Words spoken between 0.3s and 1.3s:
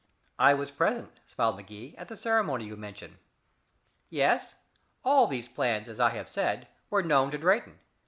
"I was present,"